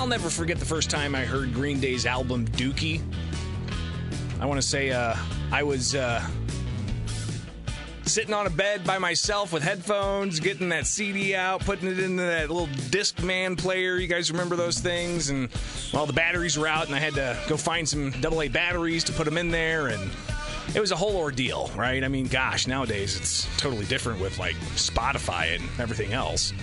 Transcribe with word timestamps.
I'll 0.00 0.06
never 0.06 0.30
forget 0.30 0.58
the 0.58 0.64
first 0.64 0.88
time 0.88 1.14
I 1.14 1.26
heard 1.26 1.52
Green 1.52 1.78
Day's 1.78 2.06
album 2.06 2.48
Dookie. 2.48 3.02
I 4.40 4.46
want 4.46 4.56
to 4.56 4.66
say 4.66 4.92
uh, 4.92 5.14
I 5.52 5.62
was 5.62 5.94
uh, 5.94 6.26
sitting 8.06 8.32
on 8.32 8.46
a 8.46 8.50
bed 8.50 8.82
by 8.82 8.96
myself 8.96 9.52
with 9.52 9.62
headphones, 9.62 10.40
getting 10.40 10.70
that 10.70 10.86
CD 10.86 11.34
out, 11.34 11.60
putting 11.66 11.86
it 11.86 11.98
into 11.98 12.22
that 12.22 12.48
little 12.48 12.74
Discman 12.88 13.58
player. 13.58 13.96
You 13.96 14.06
guys 14.06 14.30
remember 14.30 14.56
those 14.56 14.80
things? 14.80 15.28
And 15.28 15.50
well, 15.92 16.06
the 16.06 16.14
batteries 16.14 16.56
were 16.56 16.66
out, 16.66 16.86
and 16.86 16.94
I 16.94 16.98
had 16.98 17.12
to 17.16 17.38
go 17.46 17.58
find 17.58 17.86
some 17.86 18.14
AA 18.24 18.48
batteries 18.48 19.04
to 19.04 19.12
put 19.12 19.26
them 19.26 19.36
in 19.36 19.50
there, 19.50 19.88
and 19.88 20.10
it 20.74 20.80
was 20.80 20.92
a 20.92 20.96
whole 20.96 21.18
ordeal, 21.18 21.70
right? 21.76 22.02
I 22.02 22.08
mean, 22.08 22.26
gosh, 22.26 22.66
nowadays 22.66 23.18
it's 23.18 23.46
totally 23.58 23.84
different 23.84 24.18
with 24.18 24.38
like 24.38 24.56
Spotify 24.76 25.56
and 25.56 25.68
everything 25.78 26.14
else. 26.14 26.54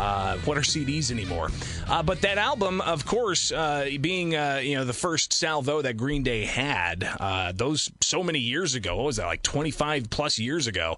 Uh, 0.00 0.38
what 0.46 0.56
are 0.56 0.62
CDs 0.62 1.10
anymore? 1.10 1.50
Uh, 1.86 2.02
but 2.02 2.22
that 2.22 2.38
album, 2.38 2.80
of 2.80 3.04
course, 3.04 3.52
uh, 3.52 3.86
being 4.00 4.34
uh, 4.34 4.58
you 4.62 4.74
know 4.74 4.84
the 4.86 4.94
first 4.94 5.34
salvo 5.34 5.82
that 5.82 5.98
Green 5.98 6.22
Day 6.22 6.46
had, 6.46 7.06
uh, 7.20 7.52
those 7.54 7.90
so 8.00 8.22
many 8.22 8.38
years 8.38 8.74
ago. 8.74 8.96
What 8.96 9.04
was 9.04 9.16
that 9.16 9.26
like 9.26 9.42
twenty 9.42 9.70
five 9.70 10.08
plus 10.08 10.38
years 10.38 10.66
ago? 10.66 10.96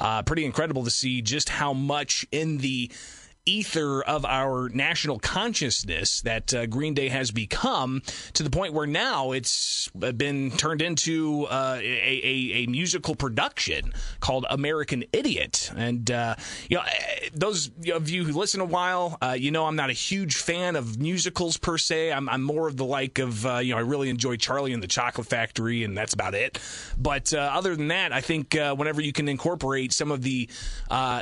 Uh, 0.00 0.22
pretty 0.22 0.44
incredible 0.44 0.82
to 0.82 0.90
see 0.90 1.22
just 1.22 1.48
how 1.48 1.72
much 1.72 2.26
in 2.32 2.58
the 2.58 2.90
ether 3.46 4.02
of 4.02 4.24
our 4.24 4.68
national 4.68 5.18
consciousness 5.18 6.20
that 6.22 6.52
uh, 6.52 6.66
Green 6.66 6.94
Day 6.94 7.08
has 7.08 7.30
become 7.30 8.02
to 8.34 8.42
the 8.42 8.50
point 8.50 8.74
where 8.74 8.86
now 8.86 9.32
it's 9.32 9.88
been 9.88 10.50
turned 10.52 10.82
into 10.82 11.46
uh, 11.46 11.78
a, 11.80 11.82
a, 11.82 12.64
a, 12.64 12.66
musical 12.66 13.14
production 13.14 13.92
called 14.20 14.44
American 14.50 15.04
Idiot. 15.12 15.70
And, 15.74 16.10
uh, 16.10 16.36
you 16.68 16.76
know, 16.76 16.82
those 17.32 17.70
of 17.92 18.10
you 18.10 18.24
who 18.24 18.32
listen 18.32 18.60
a 18.60 18.64
while, 18.64 19.16
uh, 19.22 19.36
you 19.38 19.50
know 19.50 19.66
I'm 19.66 19.76
not 19.76 19.90
a 19.90 19.94
huge 19.94 20.36
fan 20.36 20.76
of 20.76 20.98
musicals 20.98 21.56
per 21.56 21.78
se. 21.78 22.12
I'm, 22.12 22.28
I'm 22.28 22.42
more 22.42 22.68
of 22.68 22.76
the 22.76 22.84
like 22.84 23.18
of, 23.18 23.46
uh, 23.46 23.58
you 23.58 23.72
know, 23.72 23.78
I 23.78 23.82
really 23.82 24.10
enjoy 24.10 24.36
Charlie 24.36 24.72
and 24.72 24.82
the 24.82 24.88
Chocolate 24.88 25.26
Factory, 25.26 25.82
and 25.82 25.96
that's 25.96 26.12
about 26.12 26.34
it. 26.34 26.58
But 26.98 27.32
uh, 27.32 27.38
other 27.38 27.74
than 27.74 27.88
that, 27.88 28.12
I 28.12 28.20
think 28.20 28.54
whenever 28.54 29.00
you 29.00 29.12
can 29.12 29.28
incorporate 29.28 29.92
some 29.92 30.10
of 30.10 30.22
the 30.22 30.48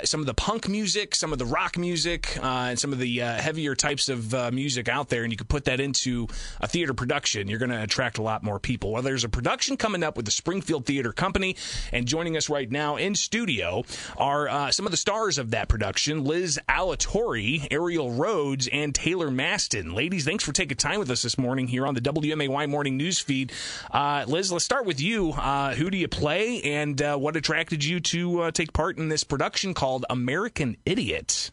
some 0.05 0.21
of 0.21 0.27
the 0.27 0.35
punk 0.35 0.69
music, 0.69 1.15
some 1.15 1.33
of 1.33 1.39
the 1.39 1.47
rock 1.47 1.79
music, 1.79 2.08
music 2.09 2.43
uh, 2.43 2.69
and 2.71 2.79
some 2.79 2.95
of 2.95 2.99
the 2.99 3.21
uh, 3.21 3.35
heavier 3.35 3.75
types 3.75 4.09
of 4.09 4.33
uh, 4.33 4.51
music 4.51 4.89
out 4.89 5.11
there, 5.11 5.25
and 5.25 5.33
you 5.33 5.37
could 5.37 5.49
put 5.49 5.67
that 5.67 5.79
into 5.79 6.27
a 6.59 6.67
theater 6.67 6.95
production, 6.95 7.49
you're 7.49 7.59
going 7.59 7.71
to 7.71 7.83
attract 7.83 8.17
a 8.17 8.23
lot 8.23 8.43
more 8.43 8.59
people. 8.59 8.93
Well, 8.93 9.03
there's 9.03 9.25
a 9.25 9.29
production 9.29 9.77
coming 9.77 10.03
up 10.03 10.17
with 10.17 10.25
the 10.25 10.31
Springfield 10.31 10.87
Theater 10.87 11.13
Company, 11.13 11.55
and 11.93 12.09
joining 12.09 12.35
us 12.35 12.49
right 12.49 12.71
now 12.71 12.97
in 12.97 13.15
studio 13.15 13.85
are 14.17 14.49
uh, 14.49 14.71
some 14.71 14.87
of 14.87 14.91
the 14.91 14.97
stars 14.97 15.37
of 15.37 15.51
that 15.51 15.69
production 15.69 16.25
Liz 16.25 16.59
Alatorre, 16.67 17.69
Ariel 17.71 18.11
Rhodes, 18.11 18.69
and 18.73 18.95
Taylor 18.95 19.31
Maston. 19.31 19.95
Ladies, 19.95 20.25
thanks 20.25 20.43
for 20.43 20.53
taking 20.53 20.79
time 20.79 21.01
with 21.01 21.11
us 21.11 21.21
this 21.21 21.37
morning 21.37 21.69
here 21.69 21.87
on 21.87 21.93
the 21.93 22.01
WMAY 22.01 22.71
Morning 22.71 22.97
News 22.97 23.19
Feed. 23.19 23.53
Uh, 23.91 24.25
Liz, 24.27 24.51
let's 24.51 24.65
start 24.65 24.87
with 24.87 24.99
you. 24.99 25.33
Uh, 25.33 25.75
who 25.75 25.91
do 25.91 25.99
you 25.99 26.09
play, 26.09 26.63
and 26.63 26.99
what 27.21 27.37
attracted 27.37 27.85
you 27.85 28.01
to 28.01 28.51
take 28.53 28.73
part 28.73 28.97
in 28.97 29.11
this 29.11 29.25
production 29.25 29.75
called 29.75 30.07
American 30.09 30.79
Idiot? 30.87 31.51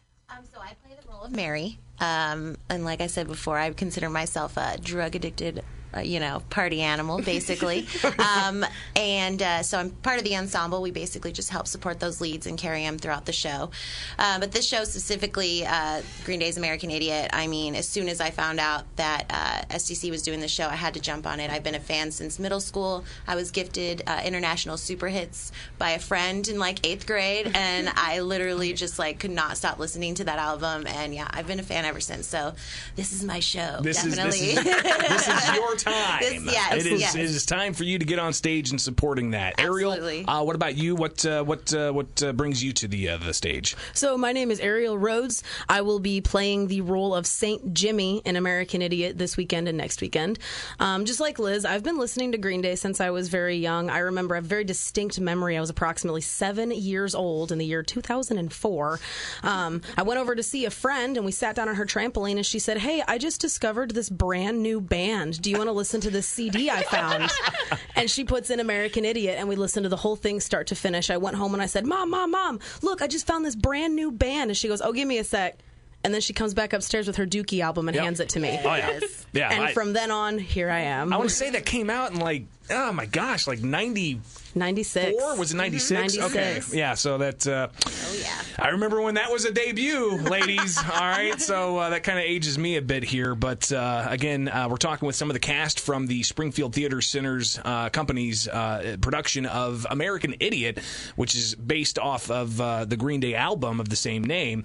Of 1.26 1.34
Mary. 1.34 1.78
Um, 1.98 2.56
and 2.68 2.84
like 2.84 3.00
I 3.00 3.06
said 3.06 3.26
before, 3.26 3.58
I 3.58 3.70
consider 3.72 4.08
myself 4.08 4.56
a 4.56 4.78
drug 4.80 5.14
addicted 5.14 5.64
uh, 5.96 6.00
you 6.00 6.20
know, 6.20 6.42
party 6.50 6.82
animal, 6.82 7.20
basically. 7.20 7.86
um, 8.18 8.64
and 8.94 9.42
uh, 9.42 9.62
so 9.62 9.78
I'm 9.78 9.90
part 9.90 10.18
of 10.18 10.24
the 10.24 10.36
ensemble. 10.36 10.82
We 10.82 10.90
basically 10.90 11.32
just 11.32 11.50
help 11.50 11.66
support 11.66 12.00
those 12.00 12.20
leads 12.20 12.46
and 12.46 12.58
carry 12.58 12.82
them 12.82 12.98
throughout 12.98 13.26
the 13.26 13.32
show. 13.32 13.70
Uh, 14.18 14.38
but 14.38 14.52
this 14.52 14.66
show 14.66 14.84
specifically, 14.84 15.64
uh, 15.66 16.02
Green 16.24 16.38
Day's 16.38 16.56
American 16.56 16.90
Idiot, 16.90 17.30
I 17.32 17.46
mean, 17.46 17.74
as 17.74 17.88
soon 17.88 18.08
as 18.08 18.20
I 18.20 18.30
found 18.30 18.60
out 18.60 18.84
that 18.96 19.26
uh, 19.30 19.74
STC 19.74 20.10
was 20.10 20.22
doing 20.22 20.40
the 20.40 20.48
show, 20.48 20.66
I 20.66 20.76
had 20.76 20.94
to 20.94 21.00
jump 21.00 21.26
on 21.26 21.40
it. 21.40 21.50
I've 21.50 21.62
been 21.62 21.74
a 21.74 21.80
fan 21.80 22.10
since 22.10 22.38
middle 22.38 22.60
school. 22.60 23.04
I 23.26 23.34
was 23.34 23.50
gifted 23.50 24.02
uh, 24.06 24.22
International 24.24 24.76
Superhits 24.76 25.50
by 25.78 25.90
a 25.90 25.98
friend 25.98 26.46
in 26.48 26.58
like 26.58 26.86
eighth 26.86 27.06
grade, 27.06 27.50
and 27.54 27.88
I 27.94 28.20
literally 28.20 28.72
just 28.74 28.98
like 28.98 29.18
could 29.18 29.30
not 29.30 29.56
stop 29.56 29.78
listening 29.78 30.14
to 30.16 30.24
that 30.24 30.38
album. 30.38 30.86
And 30.86 31.14
yeah, 31.14 31.28
I've 31.30 31.46
been 31.46 31.60
a 31.60 31.64
fan 31.64 31.84
ever 31.84 32.00
since. 32.00 32.26
So 32.26 32.54
this 32.96 33.12
is 33.12 33.24
my 33.24 33.40
show. 33.40 33.80
This 33.82 34.02
definitely. 34.02 34.50
Is, 34.50 34.64
this, 34.64 34.66
is, 34.66 34.82
this 35.08 35.28
is 35.28 35.54
your 35.54 35.76
time. 35.86 36.20
This, 36.20 36.42
yes, 36.44 36.74
it 36.74 36.86
is. 36.86 37.00
Yes. 37.00 37.14
It 37.14 37.20
is 37.22 37.46
time 37.46 37.72
for 37.74 37.84
you 37.84 37.98
to 37.98 38.04
get 38.04 38.18
on 38.18 38.32
stage 38.32 38.70
and 38.70 38.80
supporting 38.80 39.30
that. 39.30 39.54
Absolutely. 39.58 40.18
Ariel, 40.18 40.30
uh, 40.30 40.42
what 40.42 40.56
about 40.56 40.76
you? 40.76 40.94
What 40.94 41.24
uh, 41.24 41.42
what 41.44 41.72
uh, 41.74 41.92
what 41.92 42.22
uh, 42.22 42.32
brings 42.32 42.62
you 42.62 42.72
to 42.74 42.88
the 42.88 43.10
uh, 43.10 43.18
the 43.18 43.34
stage? 43.34 43.76
So 43.92 44.16
my 44.18 44.32
name 44.32 44.50
is 44.50 44.60
Ariel 44.60 44.98
Rhodes. 44.98 45.42
I 45.68 45.82
will 45.82 45.98
be 45.98 46.20
playing 46.20 46.68
the 46.68 46.80
role 46.80 47.14
of 47.14 47.26
Saint 47.26 47.74
Jimmy 47.74 48.22
in 48.24 48.36
American 48.36 48.82
Idiot 48.82 49.18
this 49.18 49.36
weekend 49.36 49.68
and 49.68 49.78
next 49.78 50.00
weekend. 50.00 50.38
Um, 50.80 51.04
just 51.04 51.20
like 51.20 51.38
Liz, 51.38 51.64
I've 51.64 51.82
been 51.82 51.98
listening 51.98 52.32
to 52.32 52.38
Green 52.38 52.60
Day 52.60 52.74
since 52.74 53.00
I 53.00 53.10
was 53.10 53.28
very 53.28 53.56
young. 53.56 53.90
I 53.90 53.98
remember 53.98 54.36
a 54.36 54.42
very 54.42 54.64
distinct 54.64 55.20
memory. 55.20 55.56
I 55.56 55.60
was 55.60 55.70
approximately 55.70 56.20
seven 56.20 56.70
years 56.70 57.14
old 57.14 57.52
in 57.52 57.58
the 57.58 57.66
year 57.66 57.82
2004. 57.82 59.00
Um, 59.42 59.82
I 59.96 60.02
went 60.02 60.20
over 60.20 60.34
to 60.34 60.42
see 60.42 60.64
a 60.64 60.70
friend 60.70 61.16
and 61.16 61.24
we 61.24 61.32
sat 61.32 61.56
down 61.56 61.68
on 61.68 61.76
her 61.76 61.86
trampoline 61.86 62.36
and 62.36 62.46
she 62.46 62.58
said, 62.58 62.78
"Hey, 62.78 63.02
I 63.06 63.18
just 63.18 63.40
discovered 63.40 63.92
this 63.92 64.10
brand 64.10 64.62
new 64.62 64.80
band. 64.80 65.40
Do 65.42 65.50
you 65.50 65.58
want 65.58 65.65
to 65.68 65.72
listen 65.72 66.00
to 66.02 66.10
this 66.10 66.26
CD 66.26 66.70
I 66.70 66.82
found. 66.82 67.30
and 67.96 68.10
she 68.10 68.24
puts 68.24 68.50
in 68.50 68.60
American 68.60 69.04
Idiot, 69.04 69.36
and 69.38 69.48
we 69.48 69.56
listen 69.56 69.82
to 69.82 69.88
the 69.88 69.96
whole 69.96 70.16
thing 70.16 70.40
start 70.40 70.68
to 70.68 70.74
finish. 70.74 71.10
I 71.10 71.16
went 71.16 71.36
home 71.36 71.54
and 71.54 71.62
I 71.62 71.66
said, 71.66 71.86
Mom, 71.86 72.10
Mom, 72.10 72.30
Mom, 72.30 72.60
look, 72.82 73.02
I 73.02 73.06
just 73.06 73.26
found 73.26 73.44
this 73.44 73.56
brand 73.56 73.94
new 73.96 74.10
band. 74.10 74.50
And 74.50 74.56
she 74.56 74.68
goes, 74.68 74.80
Oh, 74.80 74.92
give 74.92 75.08
me 75.08 75.18
a 75.18 75.24
sec. 75.24 75.58
And 76.04 76.14
then 76.14 76.20
she 76.20 76.32
comes 76.32 76.54
back 76.54 76.72
upstairs 76.72 77.08
with 77.08 77.16
her 77.16 77.26
Dookie 77.26 77.60
album 77.60 77.88
and 77.88 77.94
yep. 77.94 78.04
hands 78.04 78.20
it 78.20 78.28
to 78.30 78.40
me. 78.40 78.60
Oh, 78.64 78.74
yeah. 78.74 79.00
yeah 79.32 79.52
and 79.52 79.64
I, 79.64 79.72
from 79.72 79.92
then 79.92 80.12
on, 80.12 80.38
here 80.38 80.70
I 80.70 80.80
am. 80.80 81.12
I 81.12 81.16
want 81.16 81.28
to 81.28 81.34
say 81.34 81.50
that 81.50 81.66
came 81.66 81.90
out 81.90 82.12
in 82.12 82.20
like, 82.20 82.46
oh 82.70 82.92
my 82.92 83.06
gosh, 83.06 83.46
like 83.46 83.60
90- 83.60 84.20
96. 84.56 85.20
Four? 85.20 85.36
Was 85.36 85.52
it 85.52 85.56
96? 85.56 86.16
Mm-hmm. 86.16 86.24
96. 86.24 86.70
Okay. 86.70 86.78
Yeah, 86.78 86.94
so 86.94 87.18
that. 87.18 87.46
Uh, 87.46 87.68
oh, 87.86 88.18
yeah. 88.20 88.40
I 88.58 88.70
remember 88.70 89.00
when 89.02 89.14
that 89.14 89.30
was 89.30 89.44
a 89.44 89.52
debut, 89.52 90.16
ladies. 90.16 90.78
All 90.92 91.00
right, 91.00 91.38
so 91.40 91.76
uh, 91.76 91.90
that 91.90 92.02
kind 92.02 92.18
of 92.18 92.24
ages 92.24 92.58
me 92.58 92.76
a 92.76 92.82
bit 92.82 93.04
here. 93.04 93.34
But 93.34 93.70
uh, 93.70 94.06
again, 94.08 94.48
uh, 94.48 94.68
we're 94.68 94.78
talking 94.78 95.06
with 95.06 95.14
some 95.14 95.28
of 95.28 95.34
the 95.34 95.40
cast 95.40 95.80
from 95.80 96.06
the 96.06 96.22
Springfield 96.22 96.74
Theater 96.74 97.02
Center's 97.02 97.60
uh, 97.64 97.90
company's 97.90 98.48
uh, 98.48 98.96
production 99.00 99.44
of 99.46 99.86
American 99.90 100.34
Idiot, 100.40 100.78
which 101.16 101.34
is 101.34 101.54
based 101.54 101.98
off 101.98 102.30
of 102.30 102.56
the 102.56 102.96
Green 102.96 103.20
Day 103.20 103.34
album 103.34 103.78
of 103.78 103.88
the 103.88 103.96
same 103.96 104.24
name. 104.24 104.64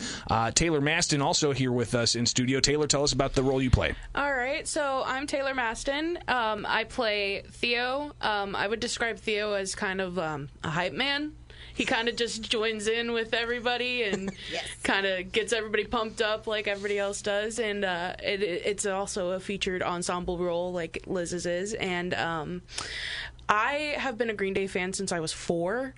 Taylor 0.55 0.81
Maston 0.81 1.21
also 1.21 1.51
here 1.51 1.71
with 1.71 1.93
us 1.95 2.15
in 2.15 2.25
studio. 2.25 2.59
Taylor, 2.61 2.87
tell 2.87 3.03
us 3.03 3.11
about 3.11 3.33
the 3.33 3.43
role 3.43 3.61
you 3.61 3.69
play. 3.69 3.93
All 4.15 4.33
right, 4.33 4.65
so 4.67 5.03
I'm 5.05 5.27
Taylor 5.27 5.53
Maston. 5.53 6.17
Um, 6.27 6.65
I 6.67 6.85
play 6.85 7.43
Theo. 7.51 7.90
Um, 8.21 8.55
I 8.55 8.67
would 8.67 8.79
describe 8.79 9.17
Theo 9.17 9.53
as 9.53 9.75
kind 9.75 10.01
of 10.01 10.17
um, 10.17 10.49
a 10.63 10.69
hype 10.69 10.93
man. 10.93 11.33
He 11.73 11.85
kind 11.85 12.09
of 12.09 12.15
just 12.15 12.41
joins 12.49 12.87
in 12.87 13.13
with 13.13 13.33
everybody 13.33 14.03
and 14.03 14.31
yes. 14.51 14.65
kind 14.83 15.05
of 15.05 15.31
gets 15.31 15.53
everybody 15.53 15.85
pumped 15.85 16.21
up 16.21 16.45
like 16.45 16.67
everybody 16.67 16.99
else 16.99 17.21
does. 17.21 17.59
And 17.59 17.85
uh, 17.85 18.15
it, 18.21 18.43
it's 18.43 18.85
also 18.85 19.31
a 19.31 19.39
featured 19.39 19.81
ensemble 19.81 20.37
role 20.37 20.73
like 20.73 21.03
Liz's 21.07 21.45
is. 21.45 21.73
And 21.73 22.13
um, 22.13 22.61
I 23.47 23.95
have 23.97 24.17
been 24.17 24.29
a 24.29 24.33
Green 24.33 24.53
Day 24.53 24.67
fan 24.67 24.93
since 24.93 25.11
I 25.11 25.19
was 25.19 25.33
four. 25.33 25.93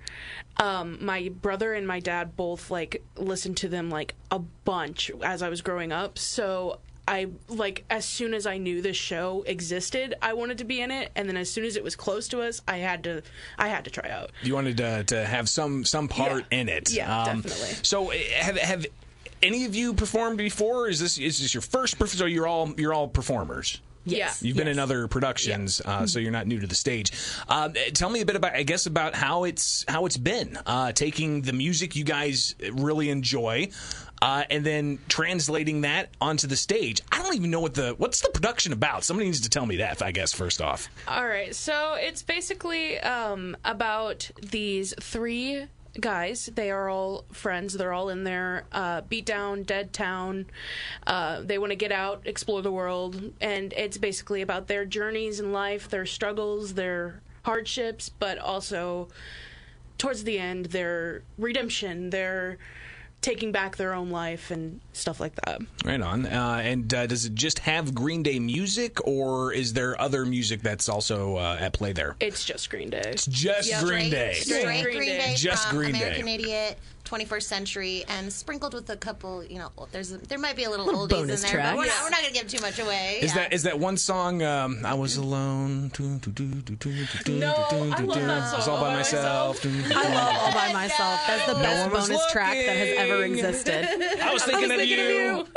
Um, 0.58 0.98
my 1.02 1.30
brother 1.30 1.74
and 1.74 1.88
my 1.88 2.00
dad 2.00 2.36
both 2.36 2.70
like 2.70 3.04
listened 3.18 3.58
to 3.58 3.68
them 3.68 3.90
like 3.90 4.16
a 4.32 4.40
bunch 4.40 5.12
as 5.24 5.42
I 5.42 5.50
was 5.50 5.62
growing 5.62 5.92
up. 5.92 6.20
So 6.20 6.80
I 7.08 7.28
like 7.50 7.86
as 7.90 8.06
soon 8.06 8.34
as 8.34 8.46
I 8.46 8.58
knew 8.58 8.82
this 8.82 8.98
show 8.98 9.44
existed, 9.46 10.16
I 10.22 10.34
wanted 10.34 10.60
to 10.60 10.64
be 10.64 10.82
in 10.82 10.92
it, 10.92 11.12
and 11.16 11.28
then 11.28 11.38
as 11.38 11.50
soon 11.50 11.66
as 11.66 11.76
it 11.76 11.84
was 11.84 11.96
close 11.96 12.28
to 12.30 12.42
us, 12.42 12.62
I 12.68 12.78
had 12.78 13.04
to 13.04 13.22
I 13.58 13.68
had 13.68 13.86
to 13.86 13.92
try 13.92 14.10
out. 14.10 14.32
You 14.42 14.56
wanted 14.56 14.78
to, 14.78 15.04
to 15.06 15.26
have 15.26 15.50
some 15.50 15.84
some 15.86 16.08
part 16.08 16.46
yeah. 16.52 16.60
in 16.60 16.70
it. 16.70 16.92
Yeah, 16.92 17.24
um, 17.24 17.42
definitely. 17.42 17.76
So 17.84 18.10
eh, 18.12 18.20
have 18.36 18.58
have 18.58 18.86
any 19.42 19.66
of 19.66 19.76
you 19.76 19.94
performed 19.94 20.38
before? 20.38 20.88
Is 20.88 21.00
this 21.00 21.18
is 21.18 21.40
this 21.40 21.54
your 21.54 21.62
first? 21.62 21.98
So 22.08 22.26
you're 22.26 22.48
all 22.48 22.74
you're 22.78 22.94
all 22.94 23.08
performers. 23.08 23.82
Yes. 24.06 24.44
You've 24.44 24.58
been 24.58 24.68
in 24.68 24.80
other 24.80 25.08
productions, 25.08 25.82
yeah. 25.84 26.00
uh, 26.00 26.08
so 26.08 26.20
you're 26.20 26.32
not 26.32 26.46
new 26.48 26.60
to 26.60 26.68
the 26.68 26.76
stage. 26.76 27.12
Um, 27.48 27.74
tell 27.94 28.10
me 28.10 28.22
a 28.22 28.26
bit 28.26 28.36
about, 28.36 28.54
I 28.54 28.64
guess, 28.64 28.86
about 28.86 29.16
how 29.16 29.46
it's 29.46 29.86
how 29.88 30.06
it's 30.06 30.18
been 30.18 30.58
uh, 30.66 30.92
taking 30.92 31.42
the 31.42 31.54
music 31.54 31.96
you 31.96 32.04
guys 32.04 32.56
really 32.72 33.10
enjoy, 33.10 33.70
uh, 34.24 34.46
and 34.50 34.66
then 34.66 35.00
translating 35.10 35.82
that 35.82 36.08
onto 36.22 36.48
the 36.48 36.56
stage. 36.56 37.02
I 37.12 37.22
don't 37.22 37.36
even 37.36 37.52
know 37.52 37.60
what 37.60 37.74
the 37.74 37.94
what's 37.98 38.22
the 38.22 38.30
production 38.30 38.72
about. 38.72 39.04
Somebody 39.04 39.28
needs 39.28 39.42
to 39.42 39.50
tell 39.50 39.66
me 39.66 39.78
that. 39.78 40.02
I 40.02 40.12
guess 40.12 40.32
first 40.32 40.62
off. 40.62 40.88
All 41.10 41.28
right, 41.28 41.54
so 41.54 41.96
it's 41.96 42.24
basically 42.24 42.98
um, 43.02 43.58
about 43.66 44.32
these 44.42 44.94
three 45.02 45.68
guys. 46.00 46.50
They 46.56 46.72
are 46.72 46.88
all 46.88 47.26
friends. 47.34 47.74
They're 47.74 47.92
all 47.92 48.08
in 48.08 48.24
their 48.24 48.64
uh, 48.72 49.02
beat 49.02 49.26
down, 49.26 49.64
dead 49.64 49.92
town. 49.92 50.46
Uh, 51.06 51.42
they 51.42 51.58
want 51.58 51.72
to 51.72 51.76
get 51.76 51.92
out, 51.92 52.22
explore 52.24 52.62
the 52.62 52.72
world, 52.72 53.34
and 53.42 53.74
it's 53.74 53.98
basically 53.98 54.42
about 54.42 54.68
their 54.68 54.86
journeys 54.86 55.42
in 55.42 55.52
life, 55.52 55.90
their 55.90 56.06
struggles, 56.06 56.76
their 56.76 57.22
hardships, 57.44 58.08
but 58.08 58.38
also 58.38 59.10
towards 59.98 60.24
the 60.24 60.40
end, 60.40 60.68
their 60.68 61.24
redemption, 61.38 62.10
their 62.10 62.58
taking 63.24 63.52
back 63.52 63.78
their 63.78 63.94
own 63.96 64.12
life 64.12 64.52
and 64.52 64.80
stuff 64.92 65.20
like 65.20 65.34
that. 65.46 65.62
Right 65.84 66.00
on. 66.02 66.28
Uh, 66.28 66.62
and 66.64 66.94
uh, 66.94 67.08
does 67.08 67.26
it 67.26 67.34
just 67.34 67.58
have 67.60 67.96
Green 67.96 68.22
Day 68.22 68.38
music, 68.38 69.06
or 69.08 69.52
is 69.54 69.74
there 69.74 70.00
other 70.00 70.26
music 70.26 70.62
that's 70.62 70.88
also 70.90 71.38
uh, 71.38 71.58
at 71.60 71.74
play 71.74 71.94
there? 71.94 72.16
It's 72.20 72.44
just 72.46 72.70
Green 72.70 72.92
Day. 72.92 73.02
It's 73.06 73.26
just 73.26 73.70
Yeah. 73.70 73.82
Green 73.82 74.12
Day. 74.12 74.34
Straight, 74.34 74.64
Green 74.84 74.98
Green 74.98 75.10
Day. 75.10 75.18
Day, 75.18 75.34
Just 75.36 75.68
from 75.70 75.78
Green 75.78 75.94
Day. 75.94 76.00
American 76.02 76.28
Idiot, 76.28 76.78
21st 77.06 77.44
Century, 77.44 78.04
and 78.08 78.32
sprinkled 78.32 78.74
with 78.74 78.90
a 78.90 78.98
couple. 78.98 79.44
You 79.44 79.60
know, 79.60 79.72
there's 79.92 80.10
there 80.12 80.40
might 80.40 80.56
be 80.56 80.64
a 80.64 80.70
little 80.70 80.88
oldies 80.88 81.10
bonus 81.10 81.44
in 81.44 81.48
there, 81.48 81.52
track. 81.62 81.72
but 81.74 81.78
we're 81.78 81.86
not, 81.88 82.04
we're 82.04 82.10
not 82.10 82.22
going 82.22 82.34
to 82.34 82.40
give 82.40 82.48
too 82.48 82.62
much 82.62 82.80
away. 82.80 83.20
Is 83.22 83.32
Yeah. 83.36 83.42
that 83.44 83.54
is 83.54 83.64
that 83.64 83.80
one 83.80 83.98
song? 83.98 84.42
Um, 84.42 84.86
I 84.86 84.94
was 84.94 85.18
alone. 85.18 85.92
No, 86.00 87.54
I 87.54 88.02
love 88.02 88.20
that 88.20 88.24
song. 88.24 88.54
I 88.54 88.56
was 88.56 88.68
all 88.68 88.80
by 88.82 88.94
myself. 88.96 89.66
I 89.66 90.14
love 90.14 90.38
All 90.38 90.52
By 90.54 90.74
Myself. 90.74 91.20
That's 91.28 91.46
the 91.46 91.54
best 91.56 91.84
one 91.84 91.92
was 91.92 92.08
bonus 92.10 92.32
track 92.32 92.54
that 92.54 92.78
has 92.78 92.98
ever 92.98 93.24
existed. 93.24 93.86
I 94.22 94.34
was 94.34 94.44
thinking, 94.44 94.72
of, 94.72 94.78
thinking 94.78 95.00
of 95.00 95.06
you. 95.06 95.48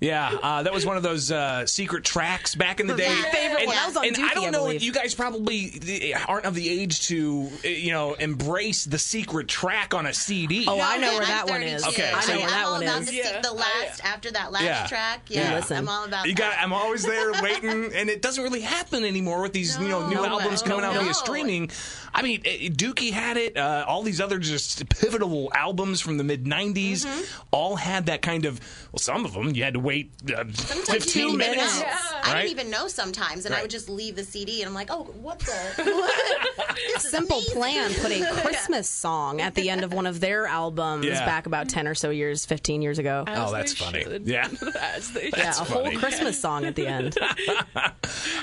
You. 0.00 0.08
Yeah, 0.08 0.36
uh, 0.42 0.62
that 0.62 0.72
was 0.72 0.86
one 0.86 0.96
of 0.96 1.02
those 1.02 1.30
uh, 1.30 1.66
secret 1.66 2.04
tracks 2.04 2.54
back 2.54 2.80
in 2.80 2.86
the 2.86 2.94
day. 2.94 3.08
My 3.08 3.28
favorite 3.30 3.58
and, 3.60 3.66
one. 3.66 3.76
That 3.76 3.86
was 3.86 3.96
on 3.96 4.06
and 4.06 4.16
Dookie, 4.16 4.30
I 4.30 4.34
don't 4.34 4.50
know, 4.52 4.64
believe. 4.64 4.82
you 4.82 4.92
guys 4.92 5.14
probably 5.14 6.14
aren't 6.26 6.46
of 6.46 6.54
the 6.54 6.68
age 6.68 7.06
to, 7.08 7.50
uh, 7.64 7.68
you 7.68 7.92
know, 7.92 8.14
embrace 8.14 8.84
the 8.84 8.98
secret 8.98 9.46
track 9.48 9.92
on 9.94 10.06
a 10.06 10.14
CD. 10.14 10.64
Oh, 10.66 10.80
I 10.80 10.96
know 10.96 11.12
where 11.12 11.22
I'm 11.22 11.28
that 11.28 11.48
one 11.48 11.62
is. 11.62 11.86
Okay, 11.86 12.10
I 12.10 12.20
so 12.20 12.32
know 12.32 12.38
you- 12.38 12.40
where 12.44 12.50
that 12.50 12.58
I'm 12.60 12.64
all 12.66 12.72
one 12.72 12.82
about 12.82 13.00
is. 13.02 13.08
The, 13.10 13.14
Yeah. 13.16 13.40
the 13.42 13.52
last 13.52 14.04
after 14.04 14.30
that 14.32 14.52
last 14.52 14.64
Yeah. 14.64 14.86
track. 14.86 15.20
Yeah. 15.28 15.50
Yeah, 15.50 15.54
Listen. 15.56 15.76
I'm 15.76 15.88
all 15.88 16.04
about 16.04 16.26
You 16.26 16.34
got. 16.34 16.54
I'm 16.58 16.72
always 16.72 17.02
there 17.02 17.32
waiting, 17.42 17.92
and 17.94 18.08
it 18.08 18.22
doesn't 18.22 18.42
really 18.42 18.60
happen 18.62 19.04
anymore 19.04 19.42
with 19.42 19.52
these, 19.52 19.78
you 19.78 19.88
know, 19.88 20.08
new 20.08 20.14
No, 20.16 20.24
albums 20.26 20.62
no, 20.64 20.70
coming 20.70 20.84
out 20.86 20.94
no. 20.94 21.02
via 21.04 21.14
streaming. 21.14 21.70
I 22.12 22.22
mean, 22.22 22.42
eh, 22.44 22.68
Dookie 22.68 23.12
had 23.12 23.36
it. 23.36 23.56
Uh, 23.56 23.84
all 23.86 24.02
these 24.02 24.20
other 24.20 24.38
just 24.38 24.88
pivotal 24.88 25.50
albums 25.54 26.00
from 26.00 26.16
the 26.18 26.24
mid 26.24 26.44
'90s 26.44 27.04
Mm-hmm. 27.06 27.42
all 27.52 27.76
had 27.76 28.06
that 28.06 28.22
kind 28.22 28.44
of. 28.44 28.60
Well, 28.92 28.98
some 28.98 29.24
of 29.24 29.32
them 29.34 29.54
you 29.54 29.62
had 29.62 29.74
to 29.74 29.80
wait 29.80 30.10
uh, 30.36 30.44
15 30.44 31.00
two 31.00 31.36
minutes. 31.36 31.56
minutes. 31.78 31.80
Yeah. 31.80 32.20
I 32.24 32.42
didn't 32.42 32.50
even 32.50 32.70
know 32.70 32.88
sometimes, 32.88 33.46
and 33.46 33.54
I 33.54 33.62
would 33.62 33.70
just 33.70 33.88
leave 33.88 34.16
the 34.16 34.24
CD, 34.24 34.62
and 34.62 34.68
I'm 34.68 34.74
like, 34.74 34.88
"Oh, 34.90 35.04
what 35.04 35.38
the? 35.40 35.72
this 36.94 37.10
Simple 37.10 37.36
amazing. 37.38 37.54
Plan 37.56 37.94
put 37.94 38.10
a 38.12 38.40
Christmas 38.42 38.88
song 38.88 39.40
at 39.40 39.54
the 39.54 39.70
end 39.70 39.84
of 39.84 39.92
one 39.92 40.06
of 40.06 40.20
their 40.20 40.46
albums 40.46 41.06
Yeah. 41.06 41.24
back 41.24 41.46
about 41.46 41.68
10 41.68 41.86
or 41.88 41.94
so 41.94 42.10
years, 42.10 42.44
15 42.46 42.82
years 42.82 42.98
ago. 42.98 43.24
As 43.26 43.38
Oh, 43.38 43.52
that's 43.52 43.72
funny. 43.74 44.02
should. 44.02 44.26
Yeah. 44.26 44.48
As 44.80 45.10
they 45.12 45.30
yeah, 45.36 45.52
should. 45.52 45.62
a 45.62 45.64
whole. 45.70 45.90
Christmas 45.92 46.40
song 46.40 46.64
at 46.64 46.74
the 46.74 46.86
end. 46.86 47.16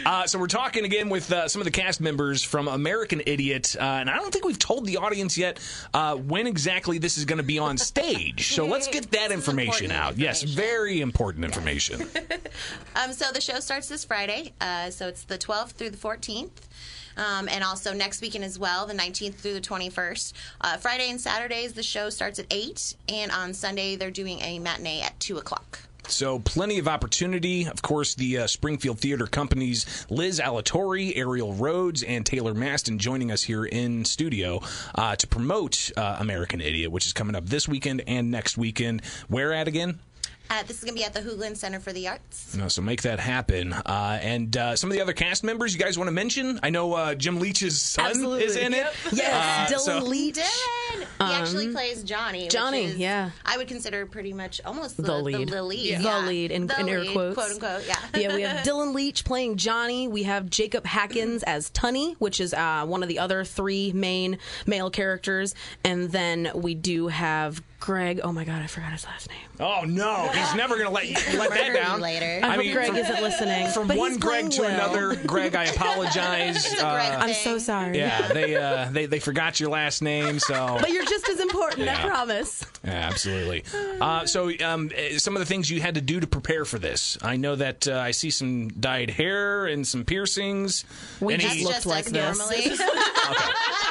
Uh, 0.05 0.25
so 0.25 0.39
we're 0.39 0.47
talking 0.47 0.85
again 0.85 1.09
with 1.09 1.31
uh, 1.31 1.47
some 1.47 1.61
of 1.61 1.65
the 1.65 1.71
cast 1.71 1.99
members 2.01 2.41
from 2.43 2.67
American 2.67 3.21
Idiot, 3.25 3.56
uh, 3.79 3.83
and 3.83 4.09
I 4.09 4.17
don't 4.17 4.31
think 4.31 4.45
we've 4.45 4.59
told 4.59 4.85
the 4.85 4.97
audience 4.97 5.37
yet 5.37 5.59
uh, 5.93 6.15
when 6.15 6.47
exactly 6.47 6.97
this 6.97 7.17
is 7.17 7.25
going 7.25 7.37
to 7.37 7.43
be 7.43 7.59
on 7.59 7.77
stage. 7.91 8.53
So 8.53 8.65
let's 8.65 8.87
get 8.87 9.11
that 9.11 9.31
information 9.31 9.91
out. 9.91 10.17
Yes, 10.17 10.43
very 10.43 11.01
important 11.01 11.45
information. 11.45 12.07
Um, 12.95 13.13
so 13.13 13.31
the 13.31 13.41
show 13.41 13.59
starts 13.59 13.87
this 13.87 14.03
Friday. 14.03 14.53
Uh, 14.59 14.89
so 14.89 15.07
it's 15.07 15.23
the 15.23 15.37
12th 15.37 15.73
through 15.73 15.91
the 15.91 15.97
14th. 15.97 16.49
Um, 17.15 17.47
and 17.49 17.63
also 17.63 17.93
next 17.93 18.21
weekend 18.21 18.43
as 18.43 18.57
well, 18.57 18.85
the 18.85 18.93
19th 18.93 19.35
through 19.35 19.53
the 19.53 19.61
21st. 19.61 20.33
Uh, 20.61 20.77
Friday 20.77 21.09
and 21.09 21.19
Saturdays, 21.19 21.73
the 21.73 21.83
show 21.83 22.09
starts 22.09 22.39
at 22.39 22.45
8. 22.49 22.95
And 23.09 23.31
on 23.31 23.53
Sunday, 23.53 23.95
they're 23.95 24.11
doing 24.11 24.39
a 24.41 24.59
matinee 24.59 25.01
at 25.01 25.19
2 25.19 25.37
o'clock. 25.37 25.79
So 26.07 26.39
plenty 26.39 26.79
of 26.79 26.87
opportunity. 26.87 27.67
Of 27.67 27.81
course, 27.81 28.15
the 28.15 28.39
uh, 28.39 28.47
Springfield 28.47 28.99
Theater 28.99 29.27
Company's 29.27 30.05
Liz 30.09 30.39
Alatorre, 30.39 31.15
Ariel 31.15 31.53
Rhodes, 31.53 32.01
and 32.01 32.25
Taylor 32.25 32.53
Maston 32.53 32.97
joining 32.97 33.31
us 33.31 33.43
here 33.43 33.65
in 33.65 34.05
studio 34.05 34.61
uh, 34.95 35.15
to 35.17 35.27
promote 35.27 35.91
uh, 35.97 36.17
American 36.19 36.61
Idiot, 36.61 36.91
which 36.91 37.05
is 37.05 37.13
coming 37.13 37.35
up 37.35 37.45
this 37.45 37.67
weekend 37.67 38.03
and 38.07 38.31
next 38.31 38.57
weekend. 38.57 39.03
Where 39.27 39.53
at 39.53 39.67
again? 39.67 39.99
Uh, 40.49 40.63
this 40.63 40.77
is 40.77 40.83
going 40.83 40.95
to 40.95 40.99
be 40.99 41.03
at 41.03 41.13
the 41.13 41.19
Hoogland 41.21 41.57
Center 41.57 41.79
for 41.79 41.91
the 41.91 42.07
Arts. 42.07 42.55
No, 42.55 42.67
so 42.69 42.81
make 42.81 43.01
that 43.01 43.19
happen. 43.19 43.73
Uh, 43.73 44.19
and 44.21 44.55
uh, 44.55 44.75
some 44.75 44.89
of 44.89 44.95
the 44.95 45.01
other 45.01 45.13
cast 45.13 45.43
members 45.43 45.73
you 45.73 45.79
guys 45.79 45.97
want 45.97 46.07
to 46.07 46.11
mention? 46.13 46.59
I 46.63 46.69
know 46.69 46.93
uh, 46.93 47.15
Jim 47.15 47.39
Leach's 47.39 47.81
son 47.81 48.05
Absolutely. 48.07 48.45
is 48.45 48.55
in 48.55 48.73
it. 48.73 48.87
Yes, 49.11 49.71
Uh, 49.71 49.75
Dylan 49.75 49.79
so- 50.01 50.05
Leach. 50.05 50.35
Dylan! 50.35 50.99
He 51.01 51.33
actually 51.33 51.71
plays 51.71 52.03
Johnny. 52.03 52.43
which 52.43 52.53
Johnny, 52.53 52.85
is, 52.85 52.97
yeah. 52.97 53.31
I 53.45 53.57
would 53.57 53.67
consider 53.67 54.05
pretty 54.05 54.33
much 54.33 54.61
almost 54.63 54.97
the, 54.97 55.03
The 55.03 55.17
lead. 55.17 55.49
The, 55.49 55.63
lead. 55.63 55.79
Yeah. 55.85 55.99
yeah. 55.99 56.21
The 56.21 56.27
lead, 56.27 56.51
in- 56.51 56.67
The 56.67 56.79
in 56.79 56.89
air 56.89 57.05
quotes. 57.11 57.35
Quote 57.35 57.51
unquote, 57.51 57.83
yeah. 57.87 57.95
yeah, 58.19 58.35
we 58.35 58.41
have 58.43 58.65
Dylan 58.65 58.93
Leach 58.93 59.25
playing 59.25 59.57
Johnny. 59.57 60.07
We 60.07 60.23
have 60.23 60.49
Jacob 60.49 60.85
Hackins 60.85 61.43
as 61.43 61.69
Tunny, 61.71 62.13
which 62.19 62.39
is 62.39 62.53
uh, 62.53 62.85
one 62.85 63.03
of 63.03 63.09
the 63.09 63.19
other 63.19 63.43
three 63.43 63.91
main 63.93 64.37
male 64.65 64.89
characters. 64.89 65.55
And 65.83 66.11
then 66.11 66.51
we 66.55 66.73
do 66.75 67.07
have 67.07 67.61
Greg. 67.79 68.19
Oh 68.23 68.31
my 68.31 68.43
God, 68.43 68.61
I 68.61 68.67
forgot 68.67 68.91
his 68.91 69.05
last 69.05 69.29
name. 69.29 69.37
Oh 69.59 69.83
no, 69.85 70.29
he's 70.33 70.55
never 70.55 70.75
going 70.75 70.87
to 70.87 70.93
let 70.93 71.07
you 71.07 71.15
let 71.39 71.51
that 71.51 71.73
down. 71.73 72.01
later. 72.01 72.39
I, 72.43 72.47
I 72.47 72.51
hope 72.55 72.59
mean, 72.59 72.73
Greg 72.73 72.87
from- 72.87 72.95
isn't 72.97 73.21
listening. 73.21 73.67
From 73.69 73.87
but 73.87 73.97
one 73.97 74.17
Greg 74.17 74.49
to 74.51 74.61
Will. 74.61 74.69
another 74.69 75.15
Greg, 75.27 75.55
I 75.55 75.65
apologize. 75.75 76.55
It's 76.57 76.73
a 76.73 76.75
Greg 76.77 77.13
Uh, 77.13 77.17
I'm 77.19 77.33
so 77.33 77.57
sorry. 77.59 77.97
yeah, 77.97 78.27
they, 78.29 78.55
uh, 78.55 78.89
they 78.91 79.05
they 79.05 79.19
forgot 79.19 79.59
your 79.59 79.69
last 79.69 80.01
name, 80.01 80.39
so 80.39 80.77
But 80.81 80.91
you're 80.91 81.05
just 81.05 81.27
as 81.29 81.39
important, 81.39 81.85
Yeah. 81.85 82.03
I 82.03 82.07
promise. 82.07 82.65
Yeah, 82.83 82.91
absolutely. 82.91 83.63
Uh, 84.01 84.25
so, 84.25 84.49
um, 84.65 84.91
eh, 84.95 85.17
some 85.17 85.35
of 85.35 85.39
the 85.39 85.45
things 85.45 85.69
you 85.69 85.79
had 85.81 85.95
to 85.95 86.01
do 86.01 86.19
to 86.19 86.27
prepare 86.27 86.65
for 86.65 86.79
this. 86.79 87.17
I 87.21 87.37
know 87.37 87.55
that 87.55 87.87
uh, 87.87 87.97
I 87.97 88.11
see 88.11 88.29
some 88.31 88.69
dyed 88.69 89.09
hair 89.11 89.65
and 89.67 89.85
some 89.87 90.03
piercings. 90.03 90.83
We 91.19 91.33
Any- 91.35 91.43
just 91.43 91.55
That's 91.55 91.63
looked 91.63 91.75
just 91.75 91.85
like 91.85 92.05
us 92.05 92.11
this. 92.11 92.37
normally. 92.37 92.87
All 92.87 93.33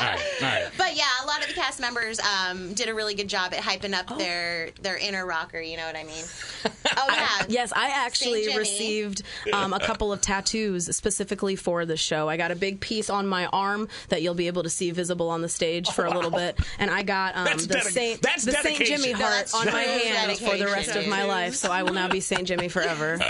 right, 0.05 0.19
all 0.43 0.49
right. 0.49 0.67
But 0.79 0.97
yeah, 0.97 1.05
a 1.23 1.27
lot 1.27 1.41
of 1.43 1.49
the 1.49 1.55
cast 1.55 1.81
members 1.81 2.19
um, 2.21 2.75
did 2.75 2.89
a 2.89 2.95
really 2.95 3.15
good 3.15 3.29
job 3.29 3.53
at 3.55 3.61
hyping 3.77 3.95
up 3.95 4.11
oh. 4.11 4.19
their 4.19 4.71
their 4.83 4.97
inner 4.97 5.27
rocker. 5.27 5.61
You 5.61 5.77
know 5.77 5.87
what 5.87 5.97
I 5.97 6.05
mean? 6.05 6.25
Oh 6.99 7.07
yeah. 7.09 7.45
Yes, 7.49 7.73
I 7.75 7.89
actually 7.91 8.57
received 8.57 9.23
um, 9.53 9.73
a 9.73 9.79
couple 9.81 10.13
of 10.13 10.21
tattoos 10.21 10.95
specifically 10.97 11.55
for 11.57 11.85
the 11.85 11.97
show. 11.97 12.29
I 12.29 12.37
got 12.37 12.51
a 12.51 12.57
big 12.57 12.81
piece 12.81 13.11
on 13.11 13.27
my 13.27 13.47
arm 13.47 13.89
that 14.09 14.23
you'll 14.23 14.35
be 14.35 14.47
able 14.47 14.63
to 14.63 14.71
see 14.71 14.91
visible 14.91 15.29
on 15.31 15.43
the 15.43 15.49
stage 15.49 15.89
for 15.91 16.05
a 16.07 16.11
little 16.11 16.31
bit, 16.31 16.59
and 16.79 16.91
I 16.91 17.03
got 17.03 17.37
um, 17.37 17.45
That's 17.45 17.67
the 17.67 17.75
dedic- 17.77 17.83
Saint 17.83 18.23
that's 18.23 18.45
the 18.45 18.53
Saint. 18.53 18.79
Jimmy 18.85 19.13
heart 19.13 19.51
on 19.55 19.67
my 19.67 19.83
hand 19.83 20.39
for 20.39 20.57
the 20.57 20.67
rest 20.67 20.97
of 20.97 21.07
my 21.09 21.25
life. 21.25 21.55
So 21.55 21.71
I 21.71 21.83
will 21.83 21.93
now 21.93 22.09
be 22.09 22.21
Saint 22.21 22.45
Jimmy 22.49 22.69
forever. 22.69 23.19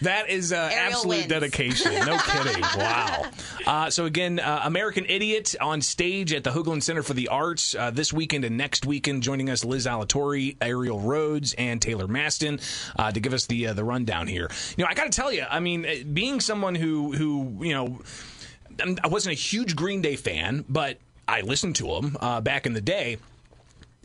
That 0.00 0.28
is 0.28 0.52
uh, 0.52 0.70
absolute 0.72 1.16
wins. 1.16 1.26
dedication. 1.28 1.92
No 2.04 2.18
kidding. 2.26 2.60
Wow. 2.76 3.24
Uh, 3.66 3.90
so 3.90 4.04
again, 4.04 4.38
uh, 4.38 4.60
American 4.64 5.06
Idiot 5.06 5.54
on 5.60 5.80
stage 5.80 6.32
at 6.32 6.44
the 6.44 6.50
Hoogland 6.50 6.82
Center 6.82 7.02
for 7.02 7.14
the 7.14 7.28
Arts 7.28 7.74
uh, 7.74 7.90
this 7.90 8.12
weekend 8.12 8.44
and 8.44 8.56
next 8.56 8.84
weekend. 8.86 9.22
Joining 9.22 9.48
us, 9.48 9.64
Liz 9.64 9.86
Alatorre, 9.86 10.56
Ariel 10.60 11.00
Rhodes, 11.00 11.54
and 11.54 11.80
Taylor 11.80 12.06
Maston 12.06 12.60
uh, 12.96 13.12
to 13.12 13.20
give 13.20 13.32
us 13.32 13.46
the 13.46 13.68
uh, 13.68 13.72
the 13.72 13.84
rundown 13.84 14.26
here. 14.26 14.50
You 14.76 14.84
know, 14.84 14.90
I 14.90 14.94
got 14.94 15.04
to 15.04 15.10
tell 15.10 15.32
you, 15.32 15.44
I 15.48 15.60
mean, 15.60 15.86
uh, 15.86 15.94
being 16.12 16.40
someone 16.40 16.74
who 16.74 17.12
who 17.12 17.58
you 17.60 17.74
know, 17.74 18.00
I 19.02 19.08
wasn't 19.08 19.32
a 19.32 19.38
huge 19.38 19.76
Green 19.76 20.02
Day 20.02 20.16
fan, 20.16 20.64
but 20.68 20.98
I 21.26 21.40
listened 21.40 21.76
to 21.76 21.86
them 21.86 22.16
uh, 22.20 22.40
back 22.40 22.66
in 22.66 22.72
the 22.72 22.80
day 22.80 23.18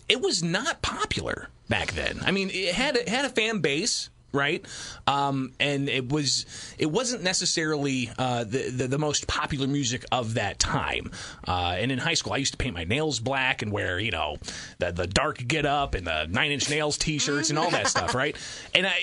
it 0.10 0.22
was 0.22 0.44
not 0.44 0.82
popular 0.82 1.50
back 1.70 1.94
then. 1.94 2.20
I 2.26 2.32
mean, 2.32 2.50
it 2.52 2.74
had 2.74 2.98
it 2.98 3.08
had 3.08 3.26
a 3.26 3.30
fan 3.30 3.60
base, 3.60 4.10
right? 4.32 4.66
Um, 5.08 5.54
and 5.60 5.90
it 5.90 6.10
was 6.10 6.46
it 6.78 6.88
wasn't 6.88 7.24
necessarily 7.24 8.12
uh, 8.18 8.44
the, 8.44 8.70
the 8.70 8.88
the 8.88 8.98
most 8.98 9.28
popular 9.28 9.68
music 9.68 10.06
of 10.12 10.36
that 10.36 10.60
time. 10.60 11.12
Uh, 11.48 11.76
and 11.78 11.92
in 11.92 12.00
high 12.00 12.14
school, 12.14 12.34
I 12.34 12.38
used 12.38 12.54
to 12.54 12.58
paint 12.58 12.76
my 12.76 12.84
nails 12.84 13.20
black 13.20 13.62
and 13.62 13.72
wear 13.72 14.00
you 14.00 14.12
know 14.12 14.38
the 14.78 14.92
the 14.92 15.08
dark 15.08 15.46
get 15.48 15.66
up 15.66 15.96
and 15.96 16.06
the 16.06 16.28
nine 16.28 16.52
inch 16.52 16.70
nails 16.70 16.98
t 16.98 17.18
shirts 17.18 17.50
and 17.50 17.60
all 17.60 17.70
that 17.72 17.88
stuff, 17.88 18.16
right? 18.16 18.36
And 18.74 18.86
I 18.86 19.00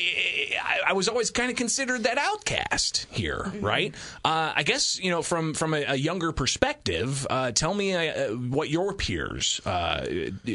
I, 0.62 0.80
I 0.88 0.92
was 0.92 1.08
always 1.08 1.30
kind 1.30 1.50
of 1.50 1.56
considered 1.56 2.04
that 2.04 2.18
outcast 2.18 3.06
here, 3.10 3.52
right? 3.60 3.94
Uh, 4.24 4.52
I 4.54 4.62
guess 4.62 4.98
you 5.00 5.10
know 5.10 5.22
from 5.22 5.54
from 5.54 5.74
a, 5.74 5.84
a 5.88 5.96
younger 5.96 6.32
perspective. 6.32 7.26
Uh, 7.28 7.50
tell 7.52 7.74
me 7.74 7.94
uh, 7.94 8.30
what 8.34 8.70
your 8.70 8.92
peers, 8.94 9.60
uh, 9.64 10.06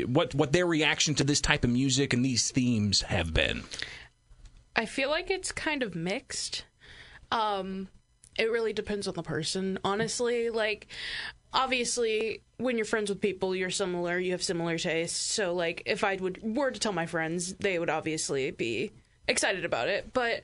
what 0.08 0.34
what 0.36 0.52
their 0.52 0.66
reaction 0.66 1.16
to 1.16 1.24
this 1.24 1.42
type 1.42 1.64
of 1.64 1.70
music 1.70 2.14
and 2.14 2.24
these 2.24 2.52
themes 2.52 3.02
have 3.02 3.34
been. 3.34 3.64
I 4.82 4.88
feel 4.88 5.12
like 5.12 5.30
it's 5.30 5.52
kind 5.52 5.84
of 5.84 5.94
mixed. 5.94 6.66
Um, 7.32 7.88
it 8.36 8.50
really 8.50 8.74
depends 8.74 9.08
on 9.08 9.14
the 9.14 9.22
person, 9.22 9.78
honestly. 9.84 10.50
Like, 10.50 10.88
obviously, 11.54 12.42
when 12.58 12.78
you're 12.78 12.86
friends 12.86 13.12
with 13.12 13.22
people, 13.22 13.56
you're 13.56 13.70
similar. 13.70 14.18
You 14.18 14.32
have 14.32 14.42
similar 14.42 14.80
tastes. 14.80 15.20
So, 15.20 15.54
like, 15.54 15.84
if 15.86 16.04
I 16.04 16.16
would 16.16 16.40
were 16.42 16.72
to 16.72 16.80
tell 16.80 16.94
my 16.94 17.06
friends, 17.06 17.54
they 17.60 17.78
would 17.78 17.92
obviously 17.92 18.50
be 18.50 18.92
excited 19.28 19.66
about 19.66 19.88
it. 19.88 20.14
But 20.14 20.42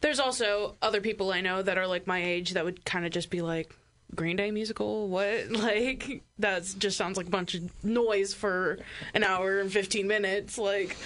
there's 0.00 0.18
also 0.18 0.74
other 0.82 1.00
people 1.00 1.32
I 1.32 1.40
know 1.40 1.62
that 1.62 1.78
are 1.78 1.86
like 1.86 2.08
my 2.08 2.20
age 2.20 2.54
that 2.54 2.64
would 2.64 2.84
kind 2.84 3.06
of 3.06 3.12
just 3.12 3.30
be 3.30 3.40
like. 3.40 3.72
Green 4.14 4.36
Day 4.36 4.50
musical? 4.52 5.08
What? 5.08 5.50
Like 5.50 6.22
that 6.40 6.64
just 6.78 6.96
sounds 6.96 7.16
like 7.16 7.26
a 7.26 7.30
bunch 7.30 7.54
of 7.54 7.84
noise 7.84 8.34
for 8.34 8.78
an 9.14 9.22
hour 9.22 9.58
and 9.58 9.70
15 9.70 10.06
minutes 10.06 10.58
like 10.58 10.96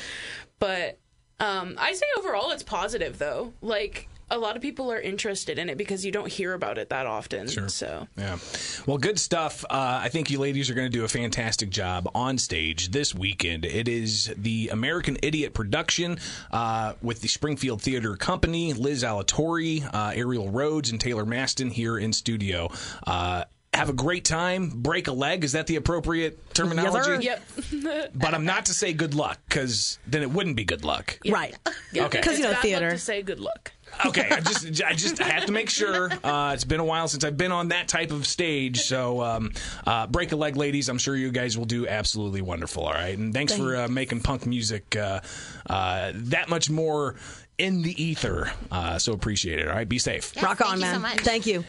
but 0.58 0.98
um 1.40 1.76
I 1.78 1.92
say 1.92 2.06
overall 2.18 2.50
it's 2.52 2.62
positive 2.62 3.18
though. 3.18 3.52
Like 3.60 4.08
a 4.30 4.38
lot 4.38 4.54
of 4.54 4.62
people 4.62 4.92
are 4.92 5.00
interested 5.00 5.58
in 5.58 5.68
it 5.68 5.76
because 5.76 6.04
you 6.04 6.12
don't 6.12 6.30
hear 6.30 6.54
about 6.54 6.78
it 6.78 6.90
that 6.90 7.06
often. 7.06 7.48
So 7.68 8.06
Yeah. 8.16 8.38
Well, 8.86 8.98
good 8.98 9.18
stuff. 9.18 9.64
Uh, 9.64 10.00
I 10.02 10.08
think 10.08 10.30
you 10.30 10.38
ladies 10.38 10.70
are 10.70 10.74
going 10.74 10.90
to 10.90 10.96
do 10.96 11.04
a 11.04 11.08
fantastic 11.08 11.70
job 11.70 12.08
on 12.14 12.38
stage 12.38 12.90
this 12.90 13.12
weekend. 13.14 13.64
It 13.64 13.88
is 13.88 14.32
the 14.36 14.68
American 14.68 15.16
Idiot 15.22 15.52
production 15.52 16.20
uh, 16.52 16.92
with 17.02 17.20
the 17.22 17.28
Springfield 17.28 17.82
Theater 17.82 18.16
Company, 18.16 18.72
Liz 18.72 19.02
Alatorre, 19.02 19.82
uh, 19.92 20.12
Ariel 20.14 20.48
Rhodes, 20.50 20.90
and 20.90 21.00
Taylor 21.00 21.26
Maston 21.26 21.70
here 21.70 21.98
in 21.98 22.12
studio. 22.12 22.70
Have 23.80 23.88
a 23.88 23.94
great 23.94 24.26
time. 24.26 24.68
Break 24.68 25.08
a 25.08 25.12
leg. 25.12 25.42
Is 25.42 25.52
that 25.52 25.66
the 25.66 25.76
appropriate 25.76 26.52
terminology? 26.52 27.24
Yep, 27.24 28.12
But 28.14 28.34
I'm 28.34 28.44
not 28.44 28.66
to 28.66 28.74
say 28.74 28.92
good 28.92 29.14
luck 29.14 29.38
because 29.48 29.98
then 30.06 30.20
it 30.20 30.30
wouldn't 30.30 30.56
be 30.56 30.64
good 30.64 30.84
luck. 30.84 31.18
Right. 31.26 31.56
Okay. 31.96 32.18
Because 32.18 32.36
you 32.36 32.44
know 32.44 32.50
It's 32.50 32.56
luck 32.56 32.62
theater. 32.62 32.90
to 32.90 32.98
say 32.98 33.22
good 33.22 33.40
luck. 33.40 33.72
Okay, 34.04 34.28
I 34.30 34.40
just 34.40 34.82
I 34.82 34.92
just 34.92 35.16
have 35.18 35.46
to 35.46 35.52
make 35.52 35.70
sure. 35.70 36.10
Uh, 36.22 36.52
it's 36.52 36.64
been 36.64 36.78
a 36.80 36.84
while 36.84 37.08
since 37.08 37.24
I've 37.24 37.38
been 37.38 37.52
on 37.52 37.68
that 37.68 37.88
type 37.88 38.10
of 38.10 38.26
stage, 38.26 38.80
so 38.80 39.22
um, 39.22 39.50
uh, 39.86 40.06
break 40.08 40.32
a 40.32 40.36
leg, 40.36 40.56
ladies. 40.56 40.90
I'm 40.90 40.98
sure 40.98 41.16
you 41.16 41.32
guys 41.32 41.56
will 41.56 41.64
do 41.64 41.88
absolutely 41.88 42.42
wonderful. 42.42 42.84
All 42.84 42.92
right, 42.92 43.16
and 43.16 43.32
thanks 43.32 43.56
for 43.56 43.76
uh, 43.76 43.88
making 43.88 44.20
punk 44.20 44.44
music 44.44 44.94
uh, 44.94 45.20
uh, 45.70 46.12
that 46.14 46.50
much 46.50 46.68
more 46.68 47.16
in 47.58 47.82
the 47.82 48.00
ether. 48.02 48.52
Uh, 48.70 48.98
so 48.98 49.12
appreciate 49.12 49.58
it. 49.58 49.68
All 49.68 49.74
right, 49.74 49.88
be 49.88 49.98
safe. 49.98 50.32
Yeah, 50.36 50.44
Rock 50.44 50.58
thank 50.58 50.70
on, 50.72 50.78
you 50.80 50.84
so 50.86 50.92
man. 50.92 51.00
much. 51.02 51.20
Thank 51.20 51.46
you. 51.46 51.64